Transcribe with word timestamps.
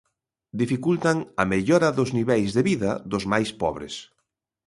Dificultan 0.61 1.19
a 1.43 1.45
mellora 1.51 1.91
dos 1.99 2.09
niveis 2.17 2.49
de 2.57 2.63
vida 2.69 2.91
dos 3.11 3.23
máis 3.31 3.49
pobres. 3.61 3.93